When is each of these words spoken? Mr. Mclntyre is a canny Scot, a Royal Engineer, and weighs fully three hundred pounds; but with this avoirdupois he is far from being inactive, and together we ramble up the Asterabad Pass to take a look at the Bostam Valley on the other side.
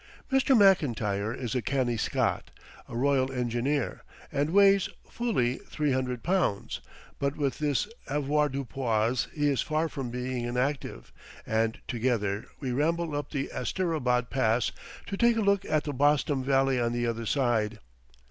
Mr. 0.31 0.57
Mclntyre 0.57 1.31
is 1.37 1.53
a 1.53 1.61
canny 1.61 1.95
Scot, 1.95 2.49
a 2.89 2.97
Royal 2.97 3.31
Engineer, 3.31 4.01
and 4.31 4.49
weighs 4.49 4.89
fully 5.07 5.57
three 5.57 5.91
hundred 5.91 6.23
pounds; 6.23 6.81
but 7.19 7.37
with 7.37 7.59
this 7.59 7.87
avoirdupois 8.07 9.27
he 9.31 9.47
is 9.47 9.61
far 9.61 9.87
from 9.87 10.09
being 10.09 10.43
inactive, 10.43 11.13
and 11.45 11.81
together 11.87 12.45
we 12.59 12.71
ramble 12.71 13.15
up 13.15 13.29
the 13.29 13.51
Asterabad 13.53 14.31
Pass 14.31 14.71
to 15.05 15.15
take 15.17 15.37
a 15.37 15.41
look 15.41 15.65
at 15.65 15.83
the 15.83 15.93
Bostam 15.93 16.43
Valley 16.43 16.79
on 16.81 16.93
the 16.93 17.05
other 17.05 17.27
side. 17.27 17.77